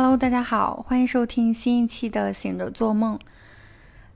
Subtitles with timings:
[0.00, 3.18] Hello，大家好，欢迎收听新一期的《醒着做梦》。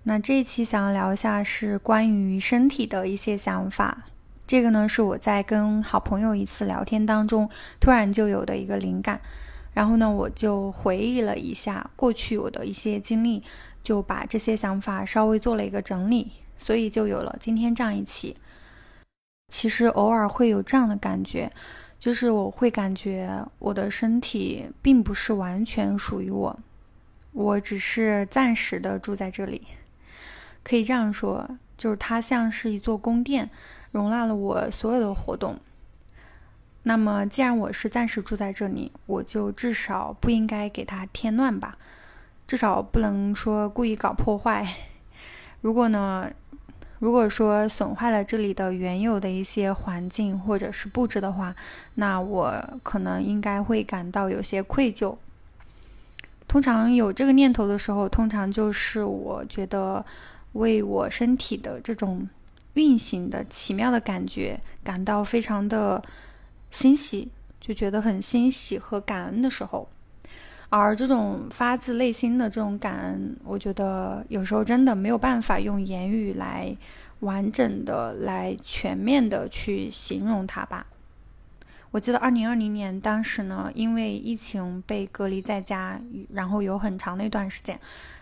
[0.05, 4.05] 那这一期想要聊一下是关于身体的一些想法。
[4.47, 7.51] 这个呢是我在跟好朋友一次聊天当中
[7.81, 9.21] 突然就有的一个灵感，
[9.73, 13.43] 然后呢我就回忆了一下过去我的一些经历，
[13.83, 18.37] 就把这些想法稍微做了一个整理，所以就有了今天这样一期。
[19.49, 21.51] 其实偶尔会有这样的感觉。
[22.03, 26.59] 就是我会感觉我的身体并不是完全属于我，
[27.31, 29.69] 我只是暂时的住在这里，
[30.65, 33.49] 可以这样说，就是它像是一座宫殿，
[33.93, 35.61] 容纳了我所有的活动。
[36.83, 41.79] 那么既然我是暂时住在这里，我就至少不应该给它添乱吧，
[42.49, 44.67] 至少不能说故意搞破坏。
[45.61, 46.33] 如果呢？
[47.03, 51.53] 如果说损坏了这里的原有的一些环境或者是布置的话，
[51.97, 55.17] 那我可能应该会感到有些愧疚。
[56.47, 60.07] 通常有这个念头的时候，通常就是我觉得
[60.53, 62.29] 为我身体的这种
[62.75, 66.01] 运行的奇妙的感觉感到非常的
[66.71, 69.89] 欣喜，就觉得很欣喜和感恩的时候。
[70.79, 76.75] 而这种发自内心的这种感恩，我觉得有时候真的没有办法用言语来
[77.21, 80.87] 完整的、来全面的去形容它吧。
[81.91, 86.01] 我记得二零二零年当时呢，因为疫情被隔离在家，
[86.33, 87.79] 然后有很长的一段时间，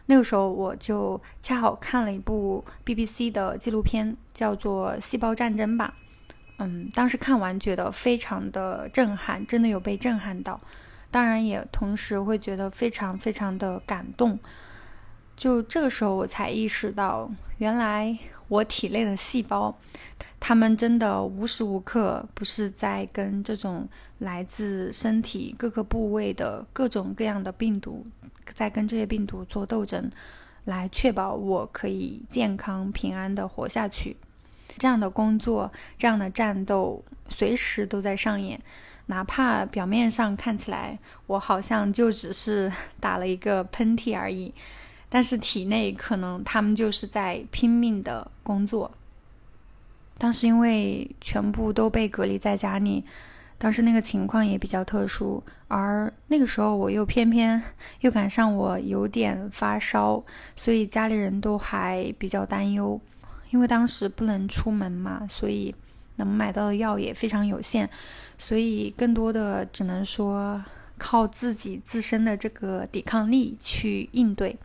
[0.06, 5.94] 那个时候我就恰好看了一部 BBC 的纪录片，叫做《细胞战争》吧。
[6.58, 10.60] 嗯，当时看完觉得非常的震撼，真的有被震撼到。
[11.10, 14.38] 当然也同时会觉得非常非常的感动，
[15.36, 18.16] 就这个时候我才意识到，原来
[18.48, 19.76] 我体内的细胞，
[20.38, 23.88] 他们真的无时无刻不是在跟这种
[24.18, 28.06] 来自身体各个部位的各种各样的病毒，
[28.54, 30.10] 在跟这些病毒做斗争，
[30.64, 34.16] 来确保我可以健康平安的活下去。
[34.78, 38.60] 这样的工作，这样的战斗，随时都在上演。
[39.10, 44.54] 哪怕表面上看起来我好像就只是 打了一个喷嚏而已，
[45.08, 48.88] 但是体内可能他们就是在拼命的工作。
[50.16, 53.04] 当时因为全部都被隔离在家里，
[53.58, 57.60] 当时那个情况也比较特殊，而那个时候我又偏偏
[58.02, 60.22] 又赶上我有点发烧，
[60.54, 63.00] 所以家里人都还比较担忧，
[63.50, 65.74] 因为当时不能出门嘛，所以。
[66.24, 67.88] 能买到的药也非常有限，
[68.38, 70.62] 所以更多的只能说
[70.96, 74.56] 靠自己自身的这个抵抗力去应对。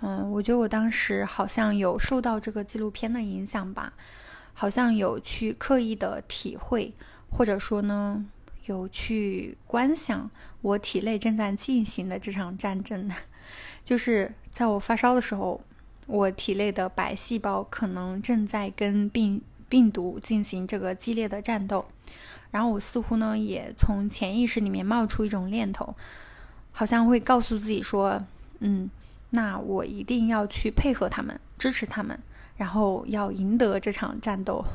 [0.00, 3.92] 嗯，我觉得我当时好像有受到这个纪录片的影响吧，
[4.54, 6.94] 好像有去刻意的体会，
[7.30, 8.24] 或者说呢，
[8.66, 10.30] 有去观想
[10.62, 13.10] 我体内正在进行的这场战争。
[13.84, 15.60] 就是在我发烧的时候，
[16.06, 19.42] 我体内的白细胞可能正在跟病。
[19.68, 21.84] 病毒进行这个激烈的战斗，
[22.50, 25.94] 然后我似乎呢也从潜意识里面冒出一种念头，
[26.72, 28.22] 好像会告诉自己说
[28.60, 28.90] ：“嗯，
[29.30, 32.18] 那我一定要去配合他们，支持他们，
[32.56, 34.64] 然后要赢得这场战斗。”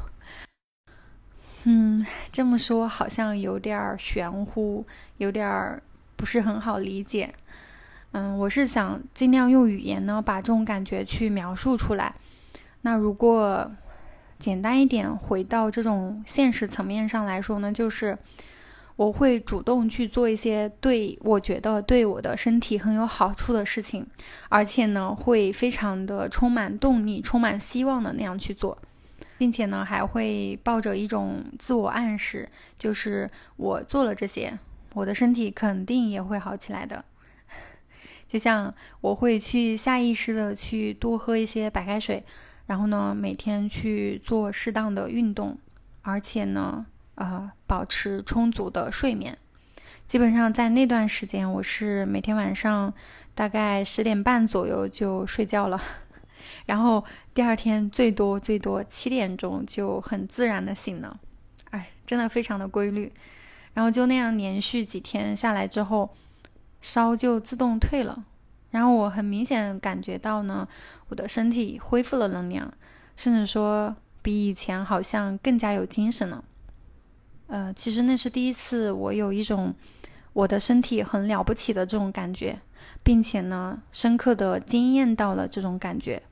[1.65, 4.85] 嗯，这么说好像有点玄乎，
[5.17, 5.81] 有点
[6.15, 7.33] 不是很好理解。
[8.11, 12.13] 嗯，我是想尽量用语言呢把这种感觉去描述出来。
[12.81, 13.71] 那如果
[14.43, 18.17] 简单一点，回到这种现实层面上来说呢，就是
[18.97, 24.05] 我会主动去做一些对我觉得对我的身体很有好处的事情，
[24.49, 28.77] 而且呢，会非常的充满动力、充满希望的那样去做，
[29.37, 34.59] 并且呢，还会抱着一种自我暗示，就是我做了这些，
[34.93, 37.05] 我的身体肯定也会好起来的。
[38.27, 42.25] 就像我会去下意识的去多喝一些白开水。
[42.65, 45.57] 然后呢，每天去做适当的运动，
[46.01, 49.37] 而且呢，呃，保持充足的睡眠。
[50.05, 52.93] 基本上在那段时间，我是每天晚上
[53.33, 55.81] 大概十点半左右就睡觉了，
[56.67, 61.19] 然后第二天最多最多七点钟就很自然的醒了。
[61.71, 63.11] 哎，真的非常的规律。
[63.73, 66.11] 然后就那样连续几天下来之后，
[66.79, 68.23] 烧就自动退了。
[68.73, 70.67] 然后我很明显感觉到呢，
[71.09, 72.73] 我的身体恢复了能量，
[73.15, 76.43] 甚至说比以前好像更加有精神了。
[77.45, 79.75] 呃，其实那是第一次我有一种
[80.33, 82.59] 我的身体很了不起的这种感觉，
[83.03, 86.23] 并且呢，深刻的惊艳到了这种感觉。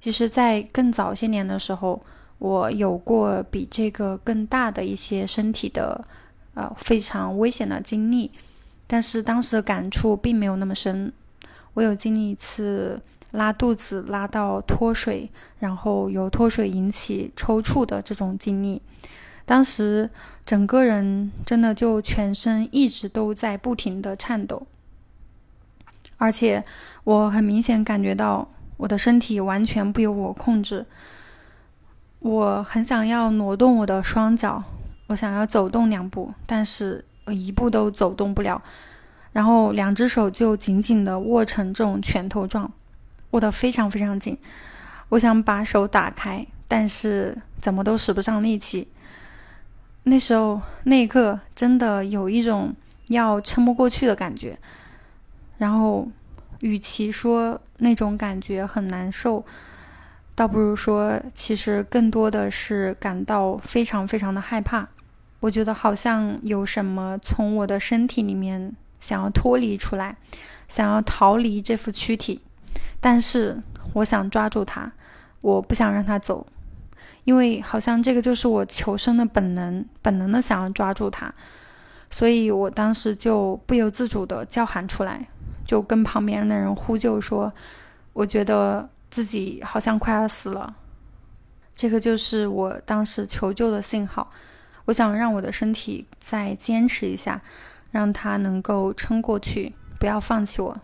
[0.00, 2.02] 其实，在更早些年的时候，
[2.38, 6.02] 我有过比这个更大的一些身体的
[6.54, 8.30] 呃非常危险的经历。
[8.86, 11.12] 但是当时的感触并没有那么深。
[11.78, 15.30] 我有经历一次拉肚子拉到脱水，
[15.60, 18.82] 然后由脱水引起抽搐的这种经历，
[19.44, 20.10] 当时
[20.44, 24.66] 整个人真的就全身一直都在不停的颤抖，
[26.16, 26.64] 而且
[27.04, 30.84] 我很明显感觉到我的身体完全不由我控制。
[32.18, 34.64] 我很想要挪动我的双脚，
[35.06, 38.60] 我想要走动两步，但是我一步都走动不了。
[39.38, 42.68] 然后两只手就紧紧地握成这种拳头状，
[43.30, 44.36] 握得非常非常紧。
[45.10, 48.88] 我想把手打开，但是怎么都使不上力气。
[50.02, 52.74] 那时候那一刻真的有一种
[53.10, 54.58] 要撑不过去的感觉。
[55.58, 56.08] 然后，
[56.62, 59.44] 与其说那种感觉很难受。
[60.34, 64.88] 倒不如说，其实更多的是感到非常非常的害怕。
[65.38, 70.16] 我觉得好像有什么从我的身体里面想要脱离出来，
[70.68, 72.40] 想要逃离这副躯体。
[73.00, 73.62] 但是
[73.92, 74.92] 我想抓住它，
[75.40, 76.46] 我不想让它走，
[77.24, 81.32] 因为好像这个就是我求生的本能，本能的想要抓住它。
[82.10, 85.28] 所以我当时就不由自主的叫喊出来，
[85.64, 87.52] 就跟旁边的人呼救说
[88.12, 90.76] ：“我觉得。”自己好像快要死了，
[91.74, 94.30] 这个就是我当时求救的信号。
[94.84, 97.40] 我想让我的身体再坚持一下，
[97.90, 100.76] 让他能够撑过去，不要放弃我。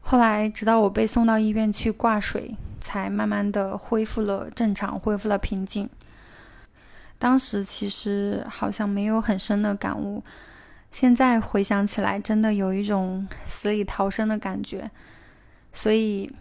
[0.00, 5.88] 后来，直到我被送到医院去挂水，才慢慢的恢复了正常，恢复了平静。
[7.18, 10.22] 当时其实好像没有很深的感悟，
[10.92, 14.90] 现在回想起来，真的有一种死里逃生的感觉。
[15.72, 16.32] 所以。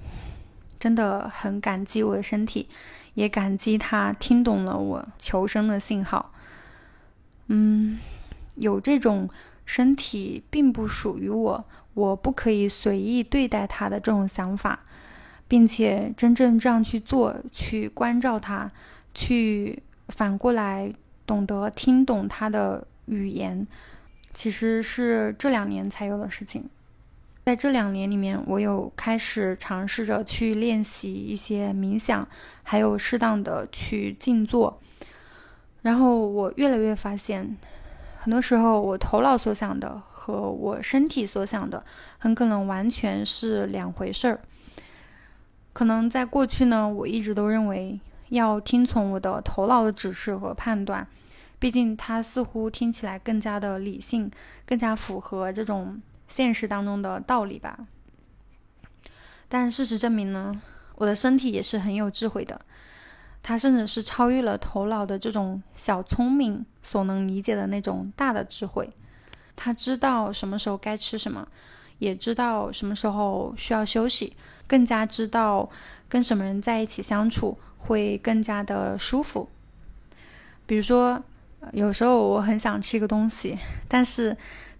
[0.77, 2.69] 真的很感激我的身体，
[3.15, 6.31] 也感激他听懂了我求生的信号。
[7.47, 7.97] 嗯，
[8.55, 9.29] 有这种
[9.65, 14.85] 身体并不属于我，我不可以随意对待它的这种想法，
[15.47, 18.71] 并且真正这样去做，去关照它，
[19.13, 20.93] 去反过来
[21.25, 23.65] 懂得听懂它的语言，
[24.33, 26.69] 其实是这两年才有的事情。
[27.45, 32.27] 在这两年里面，我有开始尝试着去练习一些冥想，
[32.63, 34.81] 还有适当的去静坐。
[35.83, 37.55] 然后我越来越发现，
[38.25, 41.85] 很多时候我头脑所想的和我身体所想的，
[42.17, 44.41] 很可能完全是两回事儿。
[45.73, 47.99] 可能在过去呢，我一直都认为
[48.29, 51.07] 要听从我的头脑的指示和判断，
[51.59, 54.31] 毕竟它似乎听起来更加的理性，
[54.65, 56.01] 更加符合这种。
[56.27, 57.85] 现实当中的道理吧，
[59.47, 60.59] 但事实证明呢，
[60.95, 62.59] 我的身体也是很有智慧的，
[63.47, 68.89] 他甚至是超越了头脑的这种小聪明所能理解的那种大的智慧。
[69.55, 71.47] 他知道什么时候该吃什么，
[71.99, 75.69] 也知道什么时候需要休息，更加知道
[76.09, 79.47] 跟什么人在一起相处会更加的舒服。
[80.65, 81.23] 比如说，
[81.71, 84.35] 有时候我很想吃一个东西，但是。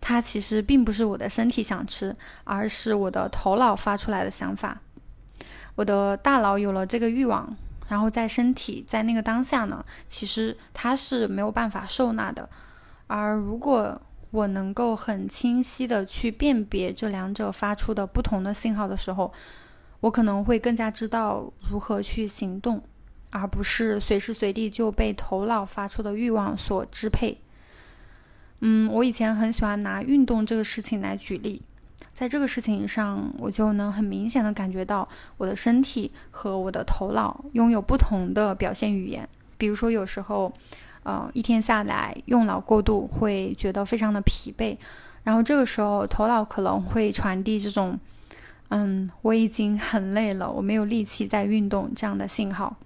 [0.08, 4.80] 它其实并不是我的身体想吃，而是我的头脑发出来的想法。
[5.74, 12.50] 我的大脑有了这个欲望，然后在身体在那个当下呢，其实它是没有办法受纳的。
[13.08, 14.02] 而如果
[14.32, 19.32] 我能够很清晰的去辨别这两者发出的不同的信号的时候，
[20.02, 22.84] 我可能会更加知道如何去行动，
[23.30, 27.40] 而不是随时随地就被头脑发出的欲望所支配。
[28.60, 31.62] 嗯，我以前很喜欢拿运动这个事情来举例，
[32.16, 35.06] 在这个事情上，我就能很明显的感觉到
[35.36, 39.28] 我的身体和我的头脑拥有不同的表现语言。
[39.58, 40.54] 比如说，有时候，
[41.04, 44.78] 呃，一天下来用脑过度，会觉得非常的疲惫，
[45.24, 48.00] 然后这个时候头脑可能会传递这种，
[48.70, 52.78] 嗯，我已经很累了，我没有力气再运动这样的信号。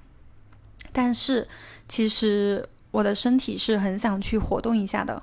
[0.91, 1.48] 但是，
[1.88, 5.21] 其实我的身体是很想去活动一下的。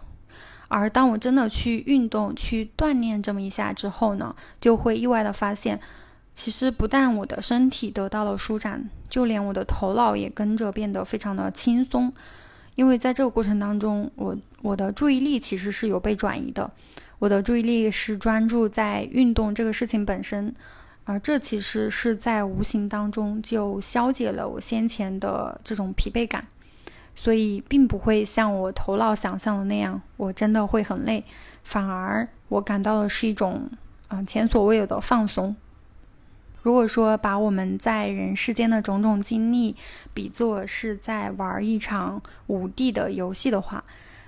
[0.69, 5.81] 而当我真的去运动、去锻炼这么一下之后呢，就会意外的发现，
[6.35, 12.13] 其实不但我的身体得到了舒展，就连我的头脑也跟着变得非常的轻松。
[12.75, 16.71] 因为在这个过程当中，我我的注意力其实是有被转移的，
[17.19, 20.55] 我的注意力是专注在运动这个事情本身，
[21.05, 26.47] 而这其实是在无形当中就消解了我先前的这种疲惫感。
[27.17, 31.25] 所以并不会像我头脑想象的那样，我真的会很累，
[31.65, 33.69] 反而我感到的是一种，
[34.09, 35.57] 嗯，前所未有的放松。
[36.63, 39.75] 如果说把我们在人世间的种种经历
[40.13, 43.85] 比作是在玩一场五 D 的游戏的话，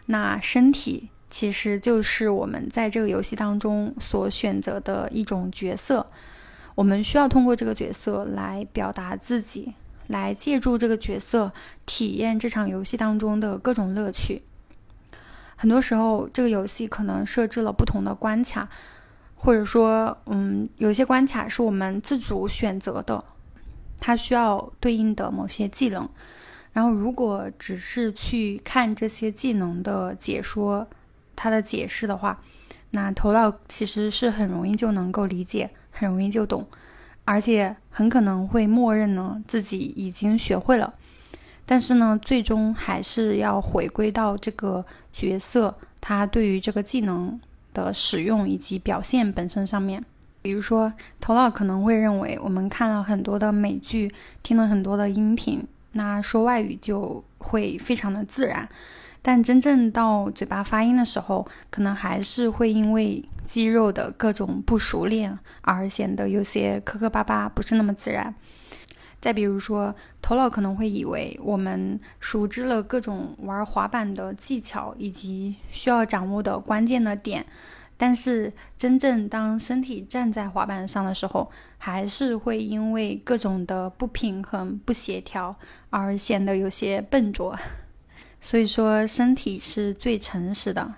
[0.06, 6.06] 那身体其实就是我们在这个游戏当中所选择的一种角色。
[6.76, 9.74] 我们需要通过这个角色来表达自己，
[10.08, 11.52] 来借助这个角色
[11.86, 14.42] 体验这场游戏当中的各种乐趣。
[15.54, 18.68] 很多时候，这个游戏可能设置了不同的关卡，
[19.34, 23.24] 或者说，嗯，有些关卡是我们自主选择的，
[23.98, 26.08] 它需要对应的某些技能。
[26.72, 30.86] 然后，如果只是去看这些技能的解说，
[31.34, 32.40] 它的解释的话，
[32.90, 36.64] 那头脑其实是很容易就能够理解，很容易就懂，
[37.28, 40.94] 而且很可能会默认呢自己已经学会了。
[41.66, 44.82] 但是呢，最终还是要回归到这个
[45.12, 47.38] 角色他对于这个技能
[47.74, 50.02] 的使用以及表现本身上面。
[50.40, 54.10] 比如说，头脑可能会认为我们看了很多的美剧，
[54.42, 58.66] 听了很多的音频，那说外语就会非常的自然。
[59.28, 68.34] 但真正到嘴巴发音的时候，可能还是会因为肌肉的各种不熟练而显得有些磕磕巴巴，不是那么自然。
[69.20, 77.44] 再比如说，头脑可能会以为我们熟知了各种玩滑板的技巧以及需要掌握的关键的点，
[77.98, 85.54] 但是真正当身体站在滑板上的时候，还是会因为各种的不平衡、不协调
[85.90, 87.54] 而显得有些笨拙。
[88.40, 90.94] 所以说，身体是最诚实的，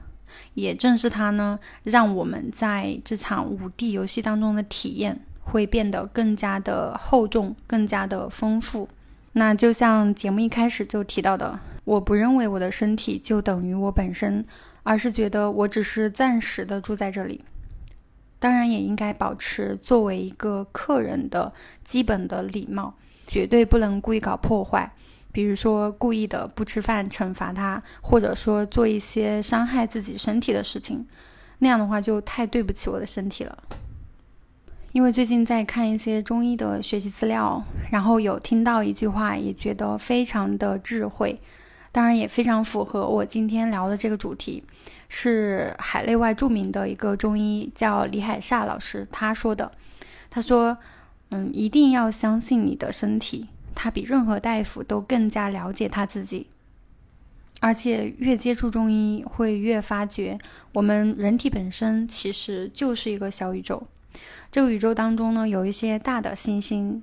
[0.54, 5.20] 也正是它呢，让我们在这场五 D 游戏当中的体验。
[5.42, 8.88] 会变得更加的厚重，更加的丰富。
[9.32, 14.44] 那就像节目一开始就提到的，我不认为我的身体就等于我本身，
[14.85, 17.44] 而是觉得我只是暂时的住在这里。
[18.38, 21.52] 当然，也应该保持作为一个客人的
[21.85, 22.94] 基本的礼貌，
[23.26, 24.92] 绝对不能故意搞破坏，
[25.32, 31.06] 比如说故意的不吃饭惩罚他，或者说做一些伤害自己身体的事情。
[31.58, 33.58] 那样的话就太对不起我的身体了。
[34.92, 41.40] 因为最近在看一些中医的学习资料，然后有听到一句话，也觉得非常的智慧，
[41.92, 44.64] 当然也非常符合我今天聊的这个主题，
[45.08, 49.70] 是海内外著名的一个中医叫李海厦老师他说的。
[50.28, 50.78] 他说
[51.30, 56.47] ：“嗯，一定要相信你的身体，他比任何大夫都更加了解他自己，
[57.61, 60.39] 而且越接触中医，会越发觉
[60.73, 63.87] 我们人体本身其实就是一个小宇宙。”
[64.50, 67.00] 这个宇宙当中呢，有一些大的行星，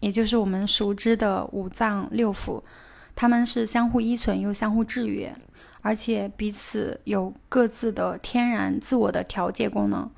[0.00, 2.60] 也就是我们熟知的五脏六腑，
[3.14, 5.32] 它们是相互依存又相互制约，
[5.82, 10.10] 而且彼此有各自的天然自我的调节功能。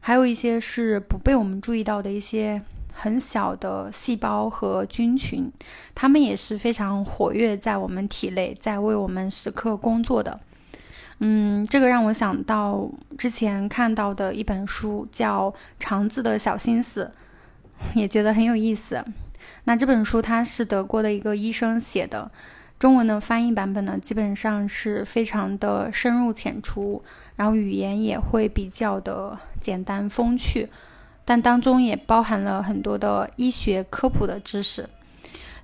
[0.00, 2.60] 还有一些是不被我们注意到的一些
[3.02, 5.50] 很小的细胞和菌群，
[5.94, 10.38] 它们也是非常活跃在我们体内，在为我们时刻工作的。
[11.20, 17.10] 嗯，这个让我想到之前看到的一本书，叫《肠子的小心思》，
[17.98, 19.02] 也觉得很有意思。
[19.64, 22.30] 那这本书它是德国的一个医生写的，
[22.78, 27.02] 中文的翻译版本呢，基本上是非常的深入浅出，
[27.36, 30.68] 然后语言也会比较的简单风趣，
[31.30, 34.88] 但当中也包含了很多的医学科普的知识。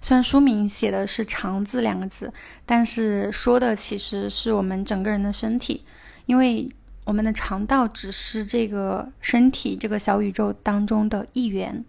[0.00, 2.32] 虽然书名写的是“肠子”两个字，
[2.64, 5.84] 但是说的其实是我们整个人的身体，
[6.26, 6.70] 因为
[7.04, 11.84] 我们的肠道只是这个身体这个小宇宙当中的一员。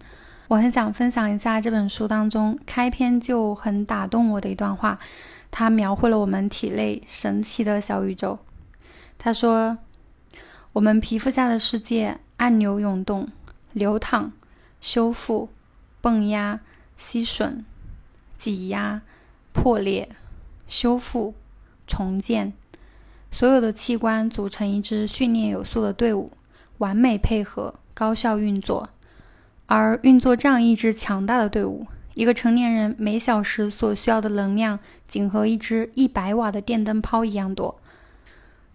[0.47, 4.97] 我很想分享一下这本书当中开篇就很打动我的一段话，
[5.51, 8.39] 它描绘了我们体内神奇的小宇宙。
[9.19, 9.77] 他说
[10.73, 13.29] ：“我们皮肤下的世界按钮涌动、
[13.77, 14.33] 流淌、
[14.81, 15.49] 修复、
[16.01, 16.59] 泵压、
[16.97, 17.63] 吸吮。”
[18.37, 19.01] 挤压、
[19.51, 20.07] 破裂、
[20.67, 21.33] 修复、
[21.87, 22.53] 重建，
[23.31, 26.31] 所有的器官组成一支训练有素的队伍，
[26.77, 28.89] 完美配合，高效运作。
[29.65, 37.79] 而运作这样一支强大的队伍，一个成年人每小时所需要的能量，仅和一支一百瓦的电灯泡一样多。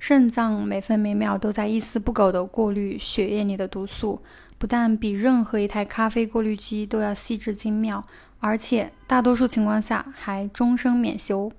[0.00, 4.20] 肾脏每分每秒都在一丝不苟地过滤血液里的毒素，
[4.62, 8.06] 不但比任何一台咖啡过滤机都要细致精妙。
[8.38, 11.50] 而且大多数情况下还终生免修。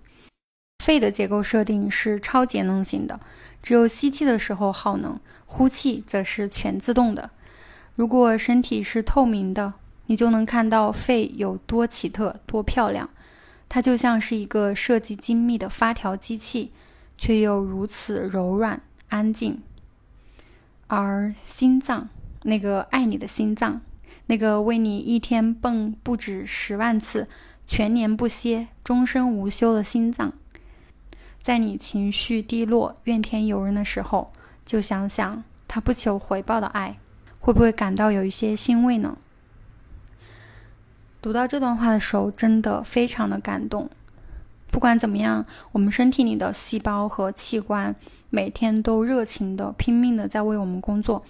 [0.81, 3.19] 肺的结构设定是超节能型的，
[3.61, 7.31] 只有吸气的时候耗能，呼气则是全自动的。
[7.95, 9.73] 如果身体是透明的，
[10.05, 13.09] 你就能看到肺有多奇特、多漂亮。
[13.67, 16.71] 它就像是一个设计精密的发条机器，
[17.17, 19.61] 却又如此柔软、安静。
[20.87, 22.07] 而心脏，
[22.43, 23.81] 那个爱你的心脏。
[24.27, 27.27] 那个为你一天蹦不止十万次、
[27.67, 30.31] 全年不歇、终身无休的心脏，
[31.41, 34.31] 在你情绪低落、怨天尤人的时候，
[34.65, 36.97] 就想想他不求回报的爱，
[37.39, 39.17] 会不会感到有一些欣慰呢？
[41.21, 43.89] 读到这段话的时候，真的非常的感动。
[44.71, 47.93] 不管怎么样，我们身体里的细胞和器官
[48.29, 51.23] 每天都热情的、拼命的在为我们工作，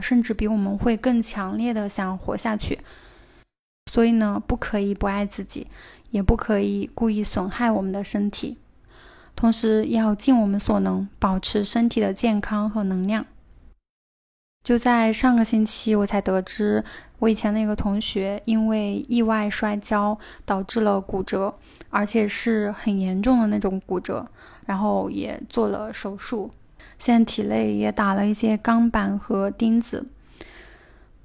[0.00, 2.78] 甚至比我们会更强烈的想活下去。
[3.90, 5.66] 所以呢，不可以不爱自己，
[6.10, 8.58] 也不可以故意损害我们的身体。
[9.34, 13.24] 同时要尽我们所能，保持身体的健康和能量。
[14.64, 16.84] 就在上个星期，我才得知
[17.20, 21.54] 我以前那个同学因为意外摔跤导致了骨折，
[21.88, 24.28] 而且是很严重的那种骨折，
[24.66, 26.50] 然后也做了手术，
[26.98, 30.06] 现在体内也打了一些钢板和钉子。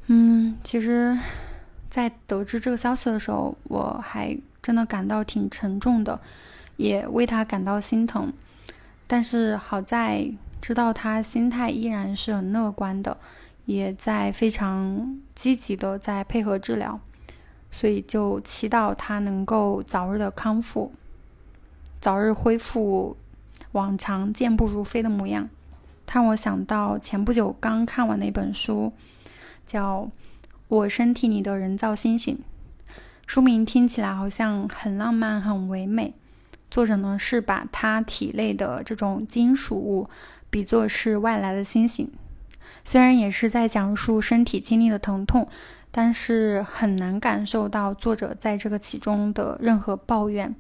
[0.08, 1.18] 嗯，其实，
[1.90, 6.20] 在得知这个消息的时候，我还真的感到挺沉重的。
[6.76, 8.34] 也为他感到心疼，
[9.06, 10.28] 但是好在
[10.60, 13.16] 知道他心态依然是很乐观的，
[13.66, 17.00] 也在非常积极的在配合治疗，
[17.70, 20.92] 所以就祈祷他能够早日的康复，
[22.02, 23.16] 早日恢复
[23.74, 25.48] 往常健步如飞的模样。
[26.14, 28.94] 让我想到前不久刚看完的一本书，
[29.66, 30.02] 叫
[30.68, 32.36] 《我身体里的人造星星》，
[33.26, 36.14] 书名听起来好像很浪漫、很唯美。
[36.70, 40.08] 作者呢是把他体内的这种金属物
[40.52, 42.12] 比作是外来的星星，
[42.86, 45.50] 虽然也是在讲述身体经历的疼痛，
[45.90, 50.54] 但是很难感受到作者在这个其中的任何抱怨。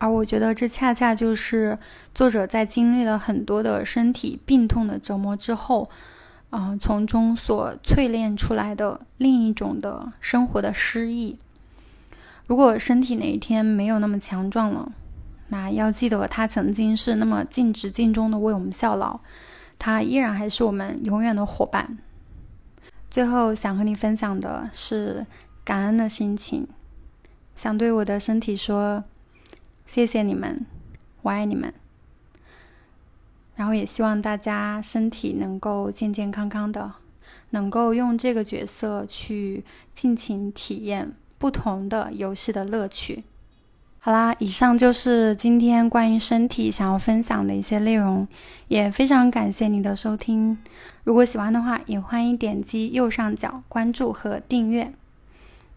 [0.00, 1.78] 而我觉得这恰恰就是
[2.14, 5.90] 作者在经历了很多的身体病痛的折磨之后，
[6.48, 11.36] 啊，从中所淬炼出来的另一种的生活的诗意。
[12.46, 14.90] 如果身体哪一天没有那么强壮了，
[15.48, 19.20] 那要记得，他曾经是那么尽职尽忠的为我们效劳，
[19.78, 21.98] 他依然还是我们永远的伙伴。
[23.10, 25.26] 最后想和你分享的是
[25.62, 26.66] 感恩的心情，
[27.54, 29.04] 想对我的身体说：
[29.92, 30.64] 谢谢你们，
[31.22, 31.74] 我爱你们。
[33.56, 36.92] 然后也希望大家身体能够健健康康的，
[37.50, 43.24] 能够用这个角色去尽情体验不同的游戏的乐趣。
[43.98, 48.26] 好啦，以上就是今天关于身体想要分享的一些内容，
[48.68, 50.56] 也非常感谢你的收听。
[51.02, 54.92] 如果喜欢的话，也欢迎点击右上角关注和订阅。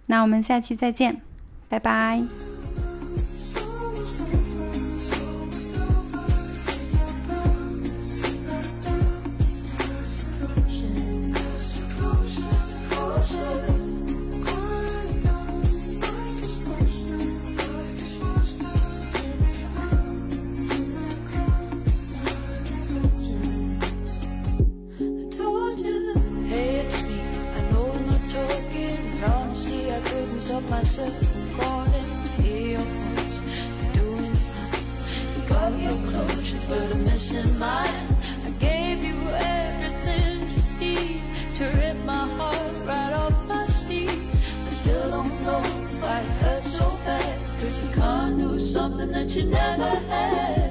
[0.05, 1.19] 那我们下期再见，
[1.67, 2.62] 拜拜。
[48.73, 50.62] Something that you never had.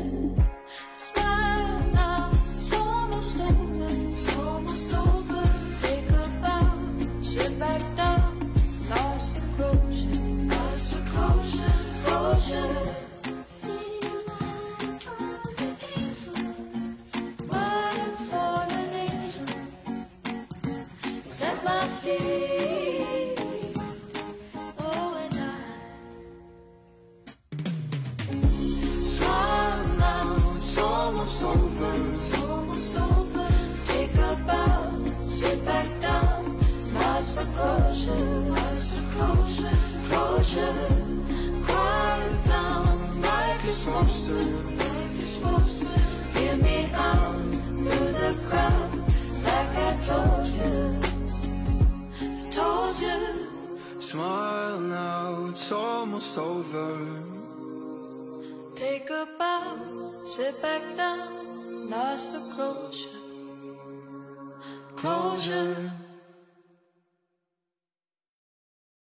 [41.66, 45.88] Quiet down like you're supposed to, like you're supposed to.
[46.38, 47.50] Hear me out
[47.82, 48.92] through the crowd,
[49.44, 51.02] like I told you.
[52.20, 54.00] I told you.
[54.00, 56.98] Smile now, it's almost over.
[58.74, 59.92] Take a bow
[60.24, 63.18] sit back down, lost for closure.
[64.96, 65.92] Closure.